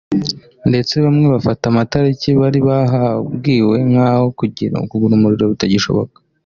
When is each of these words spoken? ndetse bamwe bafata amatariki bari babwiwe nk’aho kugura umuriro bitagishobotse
ndetse 0.69 0.93
bamwe 1.05 1.25
bafata 1.33 1.63
amatariki 1.71 2.29
bari 2.41 2.59
babwiwe 2.67 3.77
nk’aho 3.89 4.25
kugura 4.37 5.13
umuriro 5.15 5.45
bitagishobotse 5.53 6.19